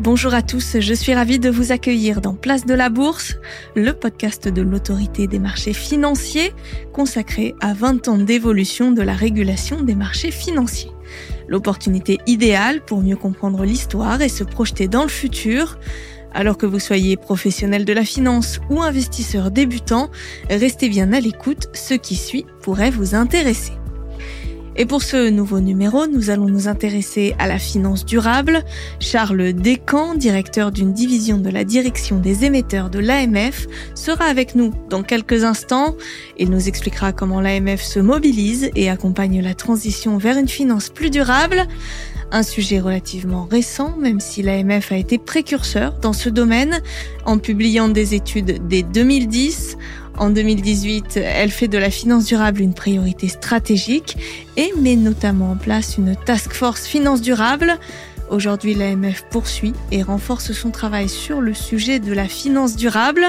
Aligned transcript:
Bonjour 0.00 0.34
à 0.34 0.42
tous, 0.42 0.78
je 0.78 0.92
suis 0.92 1.14
ravie 1.14 1.38
de 1.38 1.48
vous 1.48 1.72
accueillir 1.72 2.20
dans 2.20 2.34
Place 2.34 2.66
de 2.66 2.74
la 2.74 2.90
Bourse, 2.90 3.36
le 3.74 3.94
podcast 3.94 4.46
de 4.46 4.60
l'autorité 4.60 5.26
des 5.26 5.38
marchés 5.38 5.72
financiers 5.72 6.52
consacré 6.92 7.54
à 7.60 7.72
20 7.72 8.06
ans 8.08 8.18
d'évolution 8.18 8.92
de 8.92 9.00
la 9.00 9.14
régulation 9.14 9.80
des 9.80 9.94
marchés 9.94 10.30
financiers. 10.30 10.90
L'opportunité 11.48 12.18
idéale 12.26 12.84
pour 12.84 13.00
mieux 13.00 13.16
comprendre 13.16 13.64
l'histoire 13.64 14.20
et 14.20 14.28
se 14.28 14.44
projeter 14.44 14.86
dans 14.86 15.02
le 15.02 15.08
futur. 15.08 15.78
Alors 16.34 16.58
que 16.58 16.66
vous 16.66 16.78
soyez 16.78 17.16
professionnel 17.16 17.86
de 17.86 17.92
la 17.94 18.04
finance 18.04 18.60
ou 18.68 18.82
investisseur 18.82 19.50
débutant, 19.50 20.10
restez 20.50 20.90
bien 20.90 21.14
à 21.14 21.20
l'écoute, 21.20 21.68
ce 21.72 21.94
qui 21.94 22.16
suit 22.16 22.44
pourrait 22.60 22.90
vous 22.90 23.14
intéresser. 23.14 23.72
Et 24.78 24.84
pour 24.84 25.02
ce 25.02 25.30
nouveau 25.30 25.60
numéro, 25.60 26.06
nous 26.06 26.28
allons 26.28 26.48
nous 26.48 26.68
intéresser 26.68 27.34
à 27.38 27.46
la 27.46 27.58
finance 27.58 28.04
durable. 28.04 28.62
Charles 29.00 29.54
Descamps, 29.54 30.14
directeur 30.14 30.70
d'une 30.70 30.92
division 30.92 31.38
de 31.38 31.48
la 31.48 31.64
direction 31.64 32.18
des 32.18 32.44
émetteurs 32.44 32.90
de 32.90 32.98
l'AMF, 32.98 33.66
sera 33.94 34.26
avec 34.26 34.54
nous 34.54 34.74
dans 34.90 35.02
quelques 35.02 35.44
instants. 35.44 35.96
Il 36.36 36.50
nous 36.50 36.68
expliquera 36.68 37.12
comment 37.12 37.40
l'AMF 37.40 37.80
se 37.80 38.00
mobilise 38.00 38.70
et 38.76 38.90
accompagne 38.90 39.40
la 39.40 39.54
transition 39.54 40.18
vers 40.18 40.36
une 40.36 40.48
finance 40.48 40.90
plus 40.90 41.08
durable. 41.08 41.66
Un 42.32 42.42
sujet 42.42 42.80
relativement 42.80 43.46
récent, 43.50 43.96
même 43.98 44.20
si 44.20 44.42
l'AMF 44.42 44.90
a 44.90 44.96
été 44.96 45.16
précurseur 45.16 45.94
dans 46.00 46.12
ce 46.12 46.28
domaine, 46.28 46.82
en 47.24 47.38
publiant 47.38 47.88
des 47.88 48.14
études 48.14 48.66
dès 48.66 48.82
2010. 48.82 49.76
En 50.18 50.30
2018, 50.30 51.18
elle 51.22 51.50
fait 51.50 51.68
de 51.68 51.78
la 51.78 51.90
finance 51.90 52.24
durable 52.24 52.60
une 52.62 52.74
priorité 52.74 53.28
stratégique 53.28 54.16
et 54.56 54.72
met 54.80 54.96
notamment 54.96 55.52
en 55.52 55.56
place 55.56 55.98
une 55.98 56.16
task 56.16 56.52
force 56.52 56.86
finance 56.86 57.20
durable. 57.20 57.78
Aujourd'hui, 58.30 58.74
l'AMF 58.74 59.24
poursuit 59.30 59.74
et 59.92 60.02
renforce 60.02 60.52
son 60.52 60.70
travail 60.70 61.08
sur 61.08 61.40
le 61.40 61.54
sujet 61.54 62.00
de 62.00 62.12
la 62.12 62.26
finance 62.26 62.76
durable. 62.76 63.28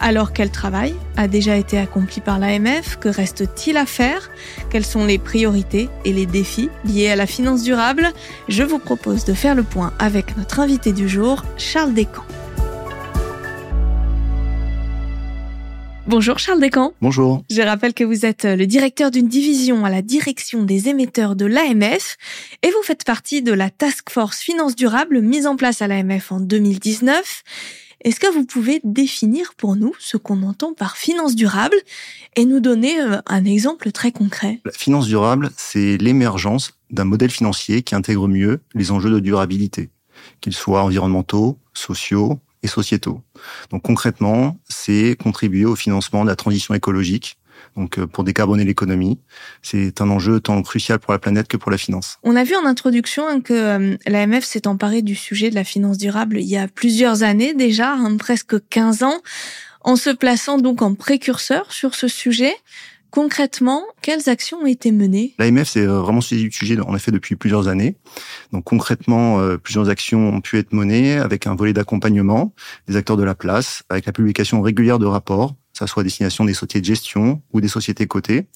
Alors 0.00 0.32
quel 0.32 0.50
travail 0.50 0.94
a 1.16 1.26
déjà 1.26 1.56
été 1.56 1.76
accompli 1.76 2.20
par 2.20 2.38
l'AMF 2.38 2.98
Que 3.00 3.08
reste-t-il 3.08 3.76
à 3.76 3.86
faire? 3.86 4.30
Quelles 4.70 4.86
sont 4.86 5.04
les 5.04 5.18
priorités 5.18 5.88
et 6.04 6.12
les 6.12 6.26
défis 6.26 6.70
liés 6.84 7.10
à 7.10 7.16
la 7.16 7.26
finance 7.26 7.64
durable? 7.64 8.12
Je 8.48 8.62
vous 8.62 8.78
propose 8.78 9.24
de 9.24 9.34
faire 9.34 9.56
le 9.56 9.64
point 9.64 9.92
avec 9.98 10.36
notre 10.36 10.60
invité 10.60 10.92
du 10.92 11.08
jour, 11.08 11.44
Charles 11.56 11.94
Descamps. 11.94 12.24
Bonjour 16.08 16.38
Charles 16.38 16.58
Descamps. 16.58 16.94
Bonjour. 17.02 17.44
Je 17.50 17.60
rappelle 17.60 17.92
que 17.92 18.02
vous 18.02 18.24
êtes 18.24 18.44
le 18.44 18.66
directeur 18.66 19.10
d'une 19.10 19.28
division 19.28 19.84
à 19.84 19.90
la 19.90 20.00
direction 20.00 20.62
des 20.62 20.88
émetteurs 20.88 21.36
de 21.36 21.44
l'AMF 21.44 22.16
et 22.62 22.68
vous 22.70 22.82
faites 22.82 23.04
partie 23.04 23.42
de 23.42 23.52
la 23.52 23.68
Task 23.68 24.08
Force 24.08 24.38
Finance 24.38 24.74
Durable 24.74 25.20
mise 25.20 25.46
en 25.46 25.54
place 25.54 25.82
à 25.82 25.86
l'AMF 25.86 26.32
en 26.32 26.40
2019. 26.40 27.42
Est-ce 28.04 28.20
que 28.20 28.32
vous 28.32 28.46
pouvez 28.46 28.80
définir 28.84 29.52
pour 29.54 29.76
nous 29.76 29.92
ce 29.98 30.16
qu'on 30.16 30.42
entend 30.44 30.72
par 30.72 30.96
finance 30.96 31.36
durable 31.36 31.76
et 32.36 32.46
nous 32.46 32.60
donner 32.60 32.98
euh, 33.02 33.20
un 33.26 33.44
exemple 33.44 33.92
très 33.92 34.10
concret? 34.10 34.60
La 34.64 34.72
finance 34.72 35.08
durable, 35.08 35.50
c'est 35.58 35.98
l'émergence 35.98 36.72
d'un 36.90 37.04
modèle 37.04 37.30
financier 37.30 37.82
qui 37.82 37.94
intègre 37.94 38.28
mieux 38.28 38.60
les 38.72 38.92
enjeux 38.92 39.10
de 39.10 39.20
durabilité, 39.20 39.90
qu'ils 40.40 40.54
soient 40.54 40.84
environnementaux, 40.84 41.58
sociaux, 41.74 42.40
et 42.62 42.68
sociétaux. 42.68 43.22
Donc 43.70 43.82
concrètement, 43.82 44.58
c'est 44.68 45.16
contribuer 45.16 45.64
au 45.64 45.76
financement 45.76 46.24
de 46.24 46.28
la 46.28 46.36
transition 46.36 46.74
écologique, 46.74 47.38
donc 47.76 47.98
euh, 47.98 48.06
pour 48.06 48.24
décarboner 48.24 48.64
l'économie. 48.64 49.18
C'est 49.62 50.00
un 50.00 50.10
enjeu 50.10 50.40
tant 50.40 50.60
crucial 50.62 50.98
pour 50.98 51.12
la 51.12 51.18
planète 51.18 51.48
que 51.48 51.56
pour 51.56 51.70
la 51.70 51.78
finance. 51.78 52.18
On 52.22 52.36
a 52.36 52.44
vu 52.44 52.54
en 52.56 52.64
introduction 52.64 53.26
hein, 53.28 53.40
que 53.40 53.52
euh, 53.52 53.96
l'AMF 54.06 54.44
s'est 54.44 54.66
emparée 54.66 55.02
du 55.02 55.14
sujet 55.14 55.50
de 55.50 55.54
la 55.54 55.64
finance 55.64 55.98
durable 55.98 56.38
il 56.40 56.48
y 56.48 56.56
a 56.56 56.68
plusieurs 56.68 57.22
années 57.22 57.54
déjà, 57.54 57.92
hein, 57.92 58.16
presque 58.16 58.56
15 58.68 59.02
ans, 59.02 59.20
en 59.80 59.96
se 59.96 60.10
plaçant 60.10 60.58
donc 60.58 60.82
en 60.82 60.94
précurseur 60.94 61.72
sur 61.72 61.94
ce 61.94 62.08
sujet. 62.08 62.54
Concrètement, 63.10 63.84
quelles 64.02 64.28
actions 64.28 64.58
ont 64.58 64.66
été 64.66 64.92
menées? 64.92 65.34
L'AMF 65.38 65.68
s'est 65.68 65.86
euh, 65.86 66.00
vraiment 66.00 66.20
du 66.20 66.52
sujet 66.52 66.78
en 66.80 66.94
effet 66.94 67.10
depuis 67.10 67.36
plusieurs 67.36 67.68
années. 67.68 67.96
Donc 68.52 68.64
concrètement, 68.64 69.40
euh, 69.40 69.56
plusieurs 69.56 69.88
actions 69.88 70.28
ont 70.28 70.40
pu 70.40 70.58
être 70.58 70.72
menées 70.72 71.14
avec 71.14 71.46
un 71.46 71.54
volet 71.54 71.72
d'accompagnement 71.72 72.52
des 72.86 72.96
acteurs 72.96 73.16
de 73.16 73.24
la 73.24 73.34
place, 73.34 73.82
avec 73.88 74.06
la 74.06 74.12
publication 74.12 74.60
régulière 74.60 74.98
de 74.98 75.06
rapports, 75.06 75.54
ça 75.78 75.86
soit 75.86 76.00
à 76.00 76.04
destination 76.04 76.44
des 76.44 76.54
sociétés 76.54 76.80
de 76.80 76.84
gestion 76.84 77.40
ou 77.52 77.60
des 77.60 77.68
sociétés 77.68 78.08
cotées. 78.08 78.46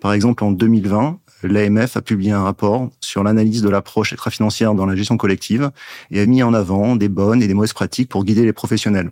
Par 0.00 0.14
exemple, 0.14 0.42
en 0.44 0.50
2020, 0.50 1.20
l'AMF 1.42 1.96
a 1.96 2.02
publié 2.02 2.32
un 2.32 2.42
rapport 2.42 2.88
sur 3.00 3.22
l'analyse 3.22 3.60
de 3.60 3.68
l'approche 3.68 4.12
extra-financière 4.12 4.74
dans 4.74 4.86
la 4.86 4.96
gestion 4.96 5.18
collective 5.18 5.70
et 6.10 6.20
a 6.20 6.26
mis 6.26 6.42
en 6.42 6.54
avant 6.54 6.96
des 6.96 7.08
bonnes 7.08 7.42
et 7.42 7.46
des 7.46 7.54
mauvaises 7.54 7.74
pratiques 7.74 8.08
pour 8.08 8.24
guider 8.24 8.44
les 8.44 8.52
professionnels. 8.52 9.10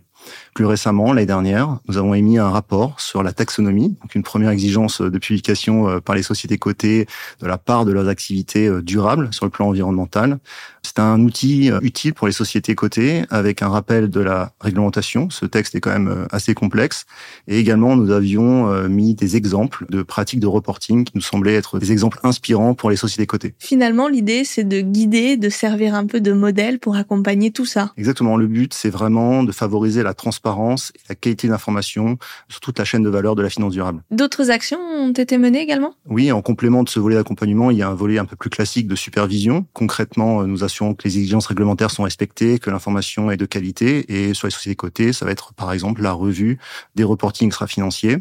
Plus 0.53 0.65
récemment, 0.65 1.13
l'année 1.13 1.25
dernière, 1.25 1.79
nous 1.87 1.97
avons 1.97 2.13
émis 2.13 2.37
un 2.37 2.49
rapport 2.49 2.99
sur 2.99 3.23
la 3.23 3.31
taxonomie, 3.31 3.95
donc 4.01 4.15
une 4.15 4.23
première 4.23 4.49
exigence 4.49 5.01
de 5.01 5.17
publication 5.17 5.89
euh, 5.89 5.99
par 5.99 6.15
les 6.15 6.23
sociétés 6.23 6.57
cotées 6.57 7.07
de 7.41 7.47
la 7.47 7.57
part 7.57 7.85
de 7.85 7.91
leurs 7.91 8.07
activités 8.07 8.67
euh, 8.67 8.81
durables 8.81 9.29
sur 9.31 9.45
le 9.45 9.51
plan 9.51 9.67
environnemental. 9.67 10.39
C'est 10.83 10.99
un 10.99 11.19
outil 11.21 11.71
euh, 11.71 11.79
utile 11.81 12.13
pour 12.13 12.27
les 12.27 12.33
sociétés 12.33 12.75
cotées 12.75 13.23
avec 13.29 13.61
un 13.61 13.69
rappel 13.69 14.09
de 14.09 14.19
la 14.19 14.51
réglementation. 14.59 15.29
Ce 15.29 15.45
texte 15.45 15.75
est 15.75 15.79
quand 15.79 15.91
même 15.91 16.27
assez 16.31 16.53
complexe. 16.53 17.05
Et 17.47 17.59
également, 17.59 17.95
nous 17.95 18.11
avions 18.11 18.87
mis 18.87 19.13
des 19.13 19.35
exemples 19.35 19.85
de 19.89 20.01
pratiques 20.01 20.39
de 20.39 20.47
reporting 20.47 21.05
qui 21.05 21.11
nous 21.15 21.21
semblaient 21.21 21.55
être 21.55 21.79
des 21.79 21.91
exemples 21.91 22.19
inspirants 22.23 22.73
pour 22.73 22.89
les 22.89 22.95
sociétés 22.95 23.27
cotées. 23.27 23.53
Finalement, 23.59 24.07
l'idée, 24.07 24.43
c'est 24.43 24.63
de 24.63 24.81
guider, 24.81 25.37
de 25.37 25.49
servir 25.49 25.95
un 25.95 26.05
peu 26.05 26.21
de 26.21 26.31
modèle 26.31 26.79
pour 26.79 26.95
accompagner 26.95 27.51
tout 27.51 27.65
ça. 27.65 27.91
Exactement. 27.97 28.37
Le 28.37 28.47
but, 28.47 28.73
c'est 28.73 28.89
vraiment 28.89 29.43
de 29.43 29.51
favoriser 29.51 30.03
la 30.03 30.08
transparence 30.13 30.91
et 30.95 30.99
la 31.09 31.15
qualité 31.15 31.47
d'information 31.47 32.17
sur 32.47 32.59
toute 32.59 32.79
la 32.79 32.85
chaîne 32.85 33.03
de 33.03 33.09
valeur 33.09 33.35
de 33.35 33.41
la 33.41 33.49
finance 33.49 33.73
durable. 33.73 34.03
D'autres 34.11 34.51
actions 34.51 34.79
ont 34.79 35.11
été 35.11 35.37
menées 35.37 35.61
également? 35.61 35.93
Oui, 36.07 36.31
en 36.31 36.41
complément 36.41 36.83
de 36.83 36.89
ce 36.89 36.99
volet 36.99 37.15
d'accompagnement, 37.15 37.71
il 37.71 37.77
y 37.77 37.81
a 37.81 37.89
un 37.89 37.93
volet 37.93 38.19
un 38.19 38.25
peu 38.25 38.35
plus 38.35 38.49
classique 38.49 38.87
de 38.87 38.95
supervision. 38.95 39.65
Concrètement, 39.73 40.43
nous 40.43 40.63
assurons 40.63 40.93
que 40.93 41.07
les 41.07 41.17
exigences 41.17 41.47
réglementaires 41.47 41.91
sont 41.91 42.03
respectées, 42.03 42.59
que 42.59 42.69
l'information 42.69 43.31
est 43.31 43.37
de 43.37 43.45
qualité 43.45 44.29
et 44.29 44.33
sur 44.33 44.47
les 44.47 44.51
sociétés 44.51 44.75
cotées, 44.75 45.13
ça 45.13 45.25
va 45.25 45.31
être 45.31 45.53
par 45.53 45.71
exemple 45.71 46.01
la 46.01 46.11
revue 46.11 46.59
des 46.95 47.03
reportings 47.03 47.47
extra-financiers. 47.47 48.17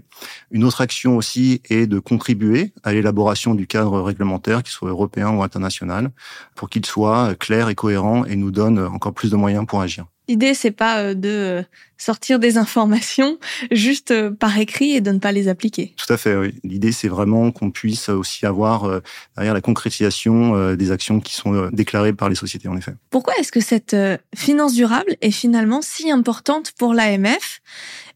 Une 0.50 0.64
autre 0.64 0.80
action 0.80 1.16
aussi 1.16 1.60
est 1.68 1.86
de 1.86 1.98
contribuer 1.98 2.72
à 2.82 2.92
l'élaboration 2.92 3.54
du 3.54 3.66
cadre 3.66 4.00
réglementaire, 4.00 4.62
qu'il 4.62 4.72
soit 4.72 4.90
européen 4.90 5.30
ou 5.30 5.42
international, 5.42 6.10
pour 6.54 6.68
qu'il 6.68 6.84
soit 6.84 7.34
clair 7.34 7.68
et 7.68 7.74
cohérent 7.74 8.24
et 8.24 8.36
nous 8.36 8.50
donne 8.50 8.78
encore 8.78 9.12
plus 9.12 9.30
de 9.30 9.36
moyens 9.36 9.66
pour 9.66 9.80
agir. 9.80 10.06
L'idée, 10.28 10.52
c'est 10.52 10.70
pas 10.70 10.98
euh, 10.98 11.14
de 11.14 11.28
euh, 11.28 11.62
sortir 11.96 12.38
des 12.38 12.58
informations 12.58 13.38
juste 13.70 14.10
euh, 14.10 14.30
par 14.30 14.58
écrit 14.58 14.92
et 14.92 15.00
de 15.00 15.10
ne 15.10 15.18
pas 15.18 15.32
les 15.32 15.48
appliquer. 15.48 15.94
Tout 15.96 16.12
à 16.12 16.18
fait, 16.18 16.36
oui. 16.36 16.54
L'idée, 16.64 16.92
c'est 16.92 17.08
vraiment 17.08 17.50
qu'on 17.50 17.70
puisse 17.70 18.10
aussi 18.10 18.44
avoir 18.44 19.00
derrière 19.36 19.54
la 19.54 19.60
concrétisation 19.60 20.74
des 20.74 20.90
actions 20.90 21.20
qui 21.20 21.34
sont 21.34 21.70
déclarées 21.72 22.12
par 22.12 22.28
les 22.28 22.34
sociétés, 22.34 22.68
en 22.68 22.76
effet. 22.76 22.92
Pourquoi 23.10 23.34
est-ce 23.38 23.50
que 23.50 23.60
cette 23.60 23.96
finance 24.34 24.74
durable 24.74 25.16
est 25.20 25.30
finalement 25.30 25.80
si 25.82 26.10
importante 26.10 26.72
pour 26.78 26.94
l'AMF 26.94 27.60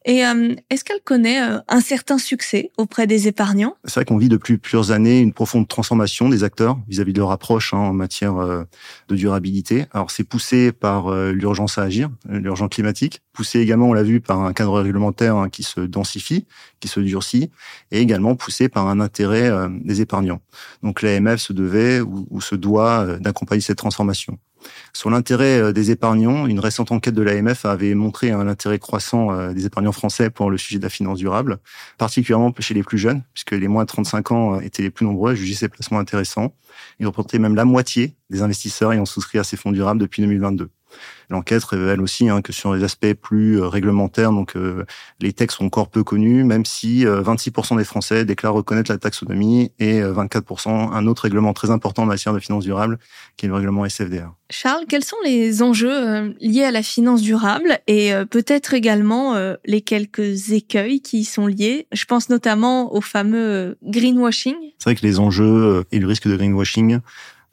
et 0.05 0.27
euh, 0.27 0.55
est-ce 0.71 0.85
qu'elle 0.85 1.01
connaît 1.05 1.43
euh, 1.43 1.59
un 1.69 1.81
certain 1.81 2.19
succès 2.19 2.71
auprès 2.77 3.07
des 3.07 3.29
épargnants? 3.29 3.77
C'est 3.85 3.95
vrai 3.95 4.05
qu'on 4.05 4.17
vit 4.17 4.29
depuis 4.29 4.59
plusieurs 4.59 4.91
années 4.91 5.21
une 5.21 5.33
profonde 5.33 5.69
transformation 5.69 6.29
des 6.29 6.45
acteurs 6.45 6.79
vis-à-vis 6.89 7.13
de 7.13 7.21
leur 7.21 7.31
approche 7.31 7.73
hein, 7.75 7.79
en 7.79 7.93
matière 7.93 8.37
euh, 8.37 8.65
de 9.09 9.17
durabilité. 9.17 9.87
Alors 9.93 10.11
c'est 10.11 10.25
poussé 10.25 10.73
par 10.73 11.13
l'urgence 11.33 11.79
à 11.79 11.83
agir, 11.83 12.11
l'urgence 12.29 12.71
climatique, 12.71 13.23
poussé 13.33 13.61
également, 13.61 13.89
on 13.89 13.93
l'a 13.93 14.03
vu, 14.03 14.21
par 14.21 14.41
un 14.41 14.53
cadre 14.53 14.81
réglementaire 14.81 15.37
hein, 15.37 15.49
qui 15.49 15.63
se 15.63 15.81
densifie, 15.81 16.47
qui 16.81 16.89
se 16.89 17.01
durcit, 17.01 17.51
et 17.91 18.01
également 18.01 18.35
poussé 18.35 18.69
par 18.69 18.89
un 18.89 19.01
intérêt 19.01 19.51
des 19.83 20.01
épargnants. 20.01 20.41
Donc 20.83 21.03
l'AMF 21.03 21.41
se 21.41 21.53
devait 21.53 22.01
ou, 22.01 22.27
ou 22.31 22.41
se 22.41 22.55
doit 22.55 23.19
d'accompagner 23.19 23.61
cette 23.61 23.79
transformation. 23.79 24.39
Sur 24.93 25.11
l'intérêt 25.11 25.61
euh, 25.61 25.73
des 25.73 25.91
épargnants, 25.91 26.47
une 26.47 26.61
récente 26.61 26.93
enquête 26.93 27.15
de 27.15 27.23
l'AMF 27.23 27.65
avait 27.65 27.95
montré 27.95 28.31
un 28.31 28.47
intérêt 28.47 28.79
croissant 28.79 29.33
euh, 29.33 29.53
des 29.53 29.67
épargnants 29.67 29.93
français 29.93 30.31
pour 30.31 30.51
le 30.51 30.59
sujet 30.59 30.79
de 30.79 30.85
la 30.85 30.91
finance 30.91 31.19
durable, 31.19 31.59
particulièrement 31.99 32.53
chez 32.59 32.75
les 32.75 32.83
plus 32.83 32.99
jeunes, 32.99 33.23
puisque 33.35 33.53
les 33.53 33.69
moins 33.69 33.85
de 33.85 33.89
35 33.89 34.33
ans 34.33 34.55
euh, 34.57 34.61
étaient 34.61 34.83
les 34.83 34.91
plus 34.91 35.07
nombreux 35.07 35.33
à 35.33 35.35
juger 35.35 35.55
ces 35.55 35.69
placements 35.69 35.99
intéressants. 35.99 36.55
Ils 37.01 37.07
représentaient 37.07 37.39
même 37.39 37.55
la 37.55 37.65
moitié 37.65 38.15
des 38.31 38.43
investisseurs 38.43 38.93
ayant 38.93 39.07
souscrit 39.07 39.39
à 39.39 39.45
ces 39.45 39.57
fonds 39.57 39.73
durables 39.73 40.01
depuis 40.01 40.23
2022. 40.23 40.71
L'enquête 41.33 41.65
révèle 41.65 42.03
aussi 42.03 42.29
hein, 42.29 42.43
que 42.43 42.53
sur 42.53 42.75
les 42.75 42.85
aspects 42.85 43.15
plus 43.15 43.59
euh, 43.59 43.67
réglementaires, 43.67 44.33
donc 44.33 44.55
euh, 44.55 44.85
les 45.19 45.33
textes 45.33 45.57
sont 45.59 45.65
encore 45.65 45.89
peu 45.89 46.05
connus, 46.05 46.45
même 46.45 46.67
si 46.67 47.05
26% 47.07 47.75
euh, 47.75 47.79
des 47.79 47.85
Français 47.85 48.25
déclarent 48.27 48.53
reconnaître 48.53 48.93
la 48.93 48.99
taxonomie 48.99 49.73
et 49.79 50.03
24% 50.03 50.93
un 50.93 51.07
autre 51.07 51.23
règlement 51.23 51.55
très 51.55 51.71
important 51.71 52.03
en 52.03 52.07
matière 52.07 52.35
de 52.35 52.39
finances 52.39 52.65
durables, 52.65 52.99
qui 53.39 53.47
est 53.47 53.49
le 53.49 53.55
règlement 53.55 53.87
SFDR. 53.87 54.35
Charles, 54.51 54.85
quels 54.87 55.05
sont 55.05 55.17
les 55.25 55.63
enjeux 55.63 56.35
liés 56.41 56.65
à 56.65 56.71
la 56.71 56.83
finance 56.83 57.23
durable 57.23 57.79
et 57.87 58.13
peut-être 58.31 58.75
également 58.75 59.35
les 59.65 59.81
quelques 59.81 60.51
écueils 60.51 61.01
qui 61.01 61.21
y 61.21 61.25
sont 61.25 61.47
liés? 61.47 61.87
Je 61.93 62.05
pense 62.05 62.29
notamment 62.29 62.95
au 62.95 63.01
fameux 63.01 63.79
greenwashing. 63.83 64.57
C'est 64.79 64.91
vrai 64.91 64.95
que 64.95 65.07
les 65.07 65.19
enjeux 65.19 65.85
et 65.91 65.99
le 65.99 66.07
risque 66.07 66.29
de 66.29 66.37
greenwashing 66.37 67.01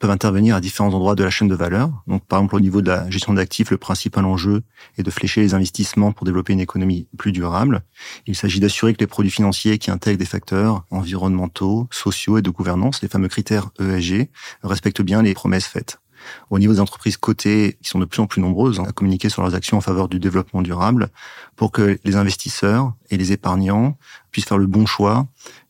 peuvent 0.00 0.10
intervenir 0.10 0.56
à 0.56 0.60
différents 0.60 0.92
endroits 0.94 1.14
de 1.14 1.22
la 1.22 1.30
chaîne 1.30 1.46
de 1.46 1.54
valeur. 1.54 1.90
Donc, 2.06 2.24
par 2.24 2.40
exemple, 2.40 2.56
au 2.56 2.60
niveau 2.60 2.80
de 2.80 2.88
la 2.88 3.08
gestion 3.10 3.34
d'actifs, 3.34 3.70
le 3.70 3.76
principal 3.76 4.24
enjeu 4.24 4.62
est 4.96 5.02
de 5.02 5.10
flécher 5.10 5.42
les 5.42 5.54
investissements 5.54 6.10
pour 6.10 6.24
développer 6.24 6.54
une 6.54 6.60
économie 6.60 7.06
plus 7.18 7.32
durable. 7.32 7.82
Il 8.26 8.34
s'agit 8.34 8.60
d'assurer 8.60 8.94
que 8.94 9.00
les 9.00 9.06
produits 9.06 9.30
financiers 9.30 9.78
qui 9.78 9.90
intègrent 9.90 10.18
des 10.18 10.24
facteurs 10.24 10.84
environnementaux, 10.90 11.86
sociaux 11.92 12.38
et 12.38 12.42
de 12.42 12.50
gouvernance, 12.50 13.02
les 13.02 13.08
fameux 13.08 13.28
critères 13.28 13.70
ESG, 13.78 14.30
respectent 14.62 15.02
bien 15.02 15.22
les 15.22 15.34
promesses 15.34 15.66
faites. 15.66 16.00
Au 16.48 16.58
niveau 16.58 16.72
des 16.72 16.80
entreprises 16.80 17.18
cotées, 17.18 17.76
qui 17.82 17.88
sont 17.88 17.98
de 17.98 18.06
plus 18.06 18.20
en 18.20 18.26
plus 18.26 18.40
nombreuses 18.40 18.80
hein, 18.80 18.84
à 18.88 18.92
communiquer 18.92 19.28
sur 19.28 19.42
leurs 19.42 19.54
actions 19.54 19.76
en 19.76 19.82
faveur 19.82 20.08
du 20.08 20.18
développement 20.18 20.62
durable, 20.62 21.08
pour 21.56 21.72
que 21.72 21.98
les 22.04 22.16
investisseurs 22.16 22.94
et 23.10 23.18
les 23.18 23.32
épargnants 23.32 23.98
puissent 24.30 24.46
faire 24.46 24.58
le 24.58 24.66
bon 24.66 24.86
choix, 24.86 25.26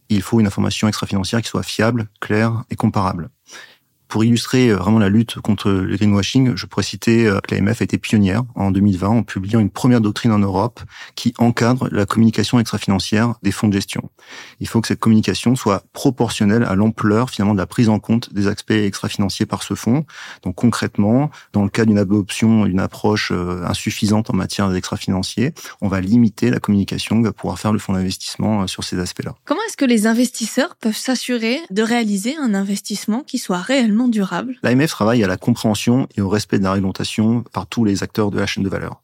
il 0.09 0.23
faut 0.23 0.41
une 0.41 0.47
information 0.47 0.87
extra-financière 0.89 1.43
qui 1.43 1.49
soit 1.49 1.63
fiable, 1.63 2.09
claire 2.21 2.65
et 2.71 2.77
comparable. 2.77 3.31
Pour 4.11 4.25
illustrer 4.25 4.71
euh, 4.71 4.77
vraiment 4.77 4.99
la 4.99 5.09
lutte 5.09 5.39
contre 5.39 5.71
le 5.71 5.97
greenwashing, 5.97 6.57
je 6.57 6.67
pourrais 6.67 6.83
citer 6.83 7.29
euh, 7.29 7.39
que 7.47 7.55
l'AMF 7.55 7.81
a 7.81 7.85
été 7.85 7.97
pionnière 7.97 8.43
en 8.57 8.73
2020 8.73 9.09
en 9.09 9.23
publiant 9.23 9.61
une 9.61 9.71
première 9.71 10.01
doctrine 10.01 10.33
en 10.33 10.41
Europe 10.41 10.81
qui 11.15 11.33
encadre 11.39 11.89
la 11.93 12.07
communication 12.07 12.59
extra-financière 12.59 13.35
des 13.45 13.53
fonds 13.53 13.69
de 13.69 13.73
gestion. 13.73 14.11
Il 14.59 14.67
faut 14.67 14.81
que 14.81 14.89
cette 14.89 14.99
communication 14.99 15.55
soit 15.55 15.85
proportionnelle 15.93 16.65
à 16.65 16.75
l'ampleur 16.75 17.31
finalement 17.31 17.55
de 17.55 17.61
la 17.61 17.67
prise 17.67 17.89
en 17.89 18.01
compte 18.01 18.35
des 18.35 18.49
aspects 18.49 18.73
extra-financiers 18.73 19.47
par 19.47 19.63
ce 19.63 19.75
fonds. 19.75 20.05
Donc 20.43 20.57
concrètement, 20.57 21.31
dans 21.53 21.63
le 21.63 21.71
cas 21.71 21.85
d'une 21.85 21.99
adoption 21.99 22.67
d'une 22.67 22.81
approche 22.81 23.31
euh, 23.31 23.65
insuffisante 23.65 24.29
en 24.29 24.35
matière 24.35 24.71
d'extra-financier, 24.71 25.55
on 25.83 25.87
va 25.87 26.01
limiter 26.01 26.51
la 26.51 26.59
communication 26.59 27.21
que 27.21 27.29
va 27.29 27.33
pouvoir 27.33 27.61
faire 27.61 27.73
le 27.73 27.79
fonds 27.79 27.93
d'investissement 27.93 28.67
sur 28.67 28.83
ces 28.83 28.99
aspects-là. 28.99 29.37
Comment 29.45 29.61
est-ce 29.69 29.77
que 29.77 29.85
les 29.85 30.09
investisseurs 30.09 30.75
peuvent 30.75 30.97
s'assurer 30.97 31.61
de 31.71 31.83
réaliser 31.85 32.35
un 32.37 32.55
investissement 32.55 33.23
qui 33.23 33.39
soit 33.39 33.61
réellement 33.61 34.00
durable 34.09 34.57
L'AMF 34.63 34.91
travaille 34.91 35.25
à 35.25 35.27
la 35.27 35.37
compréhension 35.37 36.07
et 36.17 36.21
au 36.21 36.29
respect 36.29 36.59
de 36.59 36.65
la 36.65 36.73
réglementation 36.73 37.43
par 37.53 37.67
tous 37.67 37.85
les 37.85 38.03
acteurs 38.03 38.31
de 38.31 38.39
la 38.39 38.47
chaîne 38.47 38.65
de 38.65 38.69
valeur. 38.69 39.03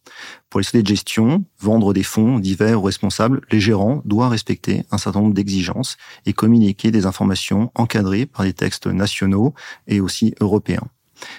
Pour 0.51 0.61
les 0.61 0.65
sociétés 0.65 0.83
de 0.83 0.89
gestion, 0.89 1.45
vendre 1.61 1.93
des 1.93 2.03
fonds 2.03 2.39
divers 2.39 2.81
ou 2.81 2.85
responsables, 2.85 3.41
les 3.51 3.61
gérants 3.61 4.03
doivent 4.05 4.31
respecter 4.31 4.85
un 4.91 4.99
certain 4.99 5.21
nombre 5.21 5.35
d'exigences 5.35 5.97
et 6.25 6.33
communiquer 6.33 6.91
des 6.91 7.07
informations 7.07 7.71
encadrées 7.75 8.27
par 8.27 8.45
des 8.45 8.53
textes 8.53 8.87
nationaux 8.87 9.55
et 9.87 10.01
aussi 10.01 10.35
européens. 10.41 10.89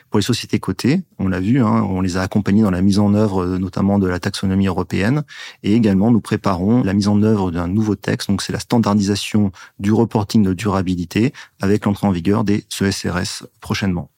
Pour 0.09 0.19
les 0.19 0.23
sociétés 0.23 0.59
cotées, 0.59 1.03
on 1.19 1.27
l'a 1.27 1.39
vu, 1.39 1.61
hein, 1.61 1.83
on 1.89 2.01
les 2.01 2.17
a 2.17 2.21
accompagnées 2.21 2.63
dans 2.63 2.71
la 2.71 2.81
mise 2.81 2.99
en 2.99 3.13
œuvre 3.13 3.43
euh, 3.43 3.57
notamment 3.57 3.99
de 3.99 4.07
la 4.07 4.19
taxonomie 4.19 4.67
européenne 4.67 5.23
et 5.63 5.73
également 5.73 6.11
nous 6.11 6.21
préparons 6.21 6.83
la 6.83 6.93
mise 6.93 7.07
en 7.07 7.21
œuvre 7.21 7.51
d'un 7.51 7.67
nouveau 7.67 7.95
texte, 7.95 8.29
donc 8.29 8.41
c'est 8.41 8.53
la 8.53 8.59
standardisation 8.59 9.51
du 9.79 9.91
reporting 9.91 10.43
de 10.43 10.53
durabilité 10.53 11.33
avec 11.61 11.85
l'entrée 11.85 12.07
en 12.07 12.11
vigueur 12.11 12.43
des 12.43 12.63
CSRS 12.69 13.47
prochainement. 13.61 14.09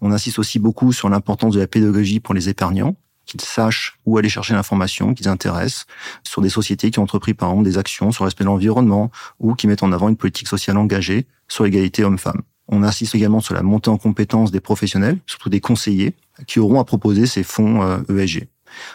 On 0.00 0.12
insiste 0.12 0.38
aussi 0.38 0.58
beaucoup 0.58 0.92
sur 0.92 1.08
l'importance 1.08 1.54
de 1.54 1.60
la 1.60 1.66
pédagogie 1.66 2.20
pour 2.20 2.34
les 2.34 2.48
épargnants, 2.48 2.96
qu'ils 3.26 3.40
sachent 3.40 3.98
où 4.04 4.18
aller 4.18 4.28
chercher 4.28 4.54
l'information 4.54 5.14
qu'ils 5.14 5.28
intéressent 5.28 5.86
sur 6.24 6.42
des 6.42 6.50
sociétés 6.50 6.90
qui 6.90 6.98
ont 6.98 7.04
entrepris 7.04 7.34
par 7.34 7.50
exemple 7.50 7.64
des 7.64 7.78
actions 7.78 8.12
sur 8.12 8.24
l'aspect 8.24 8.44
de 8.44 8.48
l'environnement 8.48 9.10
ou 9.40 9.54
qui 9.54 9.66
mettent 9.66 9.82
en 9.82 9.92
avant 9.92 10.08
une 10.08 10.16
politique 10.16 10.48
sociale 10.48 10.76
engagée 10.76 11.26
sur 11.48 11.64
l'égalité 11.64 12.04
homme-femme. 12.04 12.42
On 12.68 12.82
insiste 12.82 13.14
également 13.14 13.40
sur 13.40 13.54
la 13.54 13.62
montée 13.62 13.90
en 13.90 13.98
compétence 13.98 14.50
des 14.50 14.60
professionnels, 14.60 15.18
surtout 15.26 15.48
des 15.48 15.60
conseillers, 15.60 16.14
qui 16.46 16.58
auront 16.58 16.80
à 16.80 16.84
proposer 16.84 17.26
ces 17.26 17.42
fonds 17.42 17.82
ESG. 18.08 18.38
Euh, 18.38 18.44
e 18.44 18.48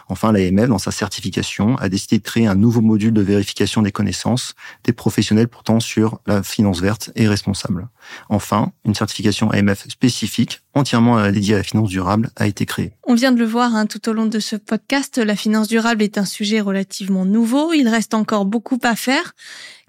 enfin, 0.08 0.32
l'AMF, 0.32 0.68
dans 0.68 0.78
sa 0.78 0.90
certification, 0.90 1.76
a 1.76 1.88
décidé 1.88 2.18
de 2.18 2.22
créer 2.22 2.46
un 2.46 2.54
nouveau 2.54 2.80
module 2.80 3.12
de 3.12 3.22
vérification 3.22 3.80
des 3.80 3.92
connaissances 3.92 4.54
des 4.84 4.92
professionnels 4.92 5.48
portant 5.48 5.80
sur 5.80 6.20
la 6.26 6.42
finance 6.42 6.80
verte 6.80 7.10
et 7.16 7.28
responsable. 7.28 7.88
Enfin, 8.28 8.72
une 8.84 8.94
certification 8.94 9.50
AMF 9.50 9.88
spécifique, 9.88 10.60
entièrement 10.74 11.30
dédiée 11.30 11.54
à 11.54 11.58
la 11.58 11.64
finance 11.64 11.88
durable, 11.88 12.30
a 12.36 12.46
été 12.46 12.66
créée. 12.66 12.92
On 13.06 13.14
vient 13.14 13.32
de 13.32 13.38
le 13.38 13.46
voir 13.46 13.74
hein, 13.74 13.86
tout 13.86 14.06
au 14.08 14.12
long 14.12 14.26
de 14.26 14.38
ce 14.38 14.56
podcast, 14.56 15.18
la 15.18 15.36
finance 15.36 15.68
durable 15.68 16.02
est 16.02 16.18
un 16.18 16.24
sujet 16.24 16.60
relativement 16.60 17.24
nouveau, 17.24 17.72
il 17.72 17.88
reste 17.88 18.14
encore 18.14 18.44
beaucoup 18.44 18.78
à 18.82 18.96
faire. 18.96 19.34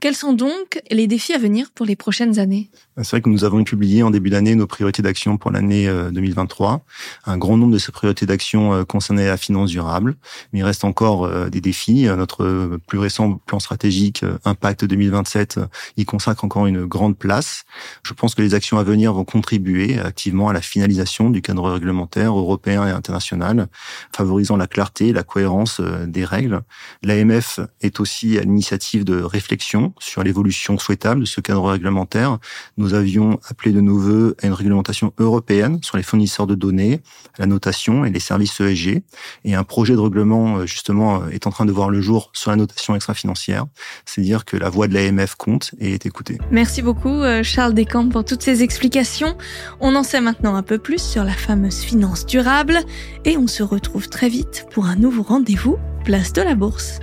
Quels 0.02 0.16
sont 0.16 0.34
donc 0.34 0.82
les 0.90 1.06
défis 1.06 1.34
à 1.34 1.38
venir 1.38 1.70
pour 1.70 1.86
les 1.86 1.96
prochaines 1.96 2.40
années? 2.40 2.72
C'est 2.98 3.12
vrai 3.12 3.22
que 3.22 3.30
nous 3.30 3.44
avons 3.44 3.64
publié 3.64 4.02
en 4.02 4.10
début 4.10 4.32
d'année 4.32 4.56
nos 4.56 4.66
priorités 4.66 5.04
d'action 5.04 5.38
pour 5.38 5.52
l'année 5.52 5.86
2023. 6.12 6.74
Euh, 6.74 7.32
Un 7.32 7.38
grand 7.38 7.56
nombre 7.56 7.74
de 7.74 7.78
ces 7.78 7.92
priorités 7.92 8.26
d'action 8.26 8.74
euh, 8.74 8.84
concernaient 8.84 9.28
la 9.28 9.38
finance 9.38 9.70
durable, 9.70 10.16
mais 10.52 10.60
il 10.60 10.64
reste 10.64 10.86
encore 10.86 11.26
euh, 11.26 11.50
des 11.50 11.62
défis. 11.62 12.06
Notre 12.18 12.80
plus 12.88 12.98
récent 12.98 13.36
plan 13.46 13.60
stratégique 13.60 14.26
Impact 14.44 14.86
2027 14.86 15.60
y 15.98 16.06
consacre 16.06 16.46
encore 16.46 16.66
une 16.66 16.86
grande 16.86 17.16
place. 17.16 17.66
Je 18.02 18.16
pense 18.16 18.34
que 18.34 18.42
les 18.42 18.56
actions 18.56 18.80
à 18.80 18.84
venir 18.84 19.14
vont 19.14 19.24
contribuer 19.24 20.00
activement 20.00 20.50
à 20.50 20.54
la 20.54 20.62
finalisation 20.62 21.30
du 21.30 21.44
cadre 21.44 21.70
réglementaire 21.70 22.36
européen 22.36 22.88
et 22.88 22.92
international, 22.92 23.68
favorisant 24.16 24.58
la 24.58 24.66
clarté 24.66 25.14
la 25.14 25.22
cohérence 25.22 25.80
des 25.80 26.26
règles. 26.26 26.62
L'AMF 27.04 27.60
est 27.82 28.00
aussi 28.00 28.40
à 28.40 28.42
l'initiative 28.42 29.06
de 29.06 29.22
réflexion 29.22 29.91
sur 30.00 30.24
l'évolution 30.24 30.78
souhaitable 30.78 31.22
de 31.22 31.26
ce 31.26 31.42
cadre 31.42 31.70
réglementaire. 31.72 32.38
Nous 32.78 32.94
avions 32.94 33.40
appelé 33.50 33.72
de 33.72 33.82
nos 33.82 33.98
voeux 33.98 34.36
à 34.42 34.48
une 34.48 34.54
réglementation 34.54 35.14
européenne 35.18 35.80
sur 35.82 35.98
les 35.98 36.04
fournisseurs 36.04 36.48
de 36.48 36.56
données, 36.56 37.02
la 37.38 37.46
notation 37.46 38.06
et 38.06 38.10
les 38.10 38.20
services 38.20 38.60
ESG. 38.60 39.04
Et 39.46 39.56
un 39.56 39.64
projet 39.64 39.94
de 39.94 40.00
règlement, 40.00 40.58
euh, 40.58 40.66
justement, 40.66 41.22
euh, 41.22 41.30
est 41.30 41.48
en 41.48 41.52
train 41.52 41.66
de 41.66 41.72
voir 41.72 41.90
le 41.90 42.02
jour 42.02 42.32
sur 42.34 42.52
la 42.52 42.58
notation 42.58 42.96
extra-financière. 42.96 43.66
C'est 44.06 44.22
dire 44.22 44.46
que 44.46 44.58
la 44.58 44.70
voix 44.70 44.88
de 44.88 44.94
l'AMF 44.94 45.36
compte 45.36 45.72
et 45.80 45.94
est 45.94 46.06
écoutée. 46.06 46.38
Merci 46.52 46.82
beaucoup, 46.82 47.10
euh, 47.10 47.44
Charles 47.44 47.74
Descamps, 47.74 48.10
pour 48.10 48.26
toutes 48.26 48.44
ces 48.44 48.64
explications. 48.64 49.38
On 49.80 49.96
en 49.96 50.04
sait 50.04 50.22
maintenant 50.22 50.56
un 50.56 50.64
peu 50.64 50.78
plus 50.78 51.02
sur 51.02 51.24
la 51.24 51.34
fameuse 51.34 51.80
finance 51.80 52.26
durable 52.26 52.80
et 53.26 53.38
on 53.38 53.48
se 53.48 53.64
retrouve 53.64 54.10
très 54.10 54.30
vite 54.30 54.66
pour 54.72 54.86
un 54.86 54.96
nouveau 54.96 55.24
rendez-vous 55.24 55.78
Place 56.04 56.34
de 56.34 56.42
la 56.42 56.56
Bourse. 56.56 57.00